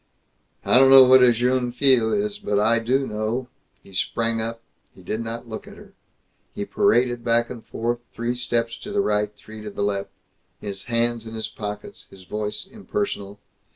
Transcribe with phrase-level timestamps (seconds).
[0.65, 3.49] "I don't know what a jeune fille is, but I do know"
[3.83, 4.59] He sprang up.
[4.95, 5.93] He did not look at her.
[6.55, 10.09] He paraded back and forth, three steps to the right, three to the left,
[10.59, 13.37] his hands in his pockets, his voice impersonal.